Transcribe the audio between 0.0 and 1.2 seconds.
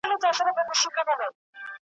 زنګوله که نه وي ټوله کار